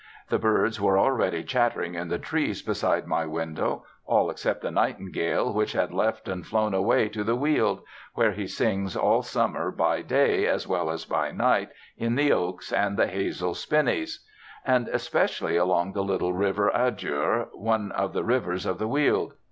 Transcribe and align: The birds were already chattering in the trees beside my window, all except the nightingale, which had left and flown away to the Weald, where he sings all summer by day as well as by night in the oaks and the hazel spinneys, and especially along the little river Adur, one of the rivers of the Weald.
The 0.29 0.39
birds 0.39 0.81
were 0.81 0.97
already 0.97 1.43
chattering 1.43 1.93
in 1.93 2.07
the 2.07 2.17
trees 2.17 2.63
beside 2.63 3.05
my 3.05 3.27
window, 3.27 3.83
all 4.07 4.31
except 4.31 4.63
the 4.63 4.71
nightingale, 4.71 5.53
which 5.53 5.73
had 5.73 5.93
left 5.93 6.27
and 6.27 6.43
flown 6.43 6.73
away 6.73 7.07
to 7.09 7.23
the 7.23 7.35
Weald, 7.35 7.81
where 8.15 8.31
he 8.31 8.47
sings 8.47 8.95
all 8.97 9.21
summer 9.21 9.69
by 9.69 10.01
day 10.01 10.47
as 10.47 10.67
well 10.67 10.89
as 10.89 11.05
by 11.05 11.29
night 11.29 11.69
in 11.97 12.15
the 12.15 12.31
oaks 12.33 12.73
and 12.73 12.97
the 12.97 13.05
hazel 13.05 13.53
spinneys, 13.53 14.25
and 14.65 14.87
especially 14.87 15.55
along 15.55 15.93
the 15.93 16.03
little 16.03 16.33
river 16.33 16.71
Adur, 16.73 17.49
one 17.53 17.91
of 17.91 18.13
the 18.13 18.23
rivers 18.23 18.65
of 18.65 18.79
the 18.79 18.87
Weald. 18.87 19.35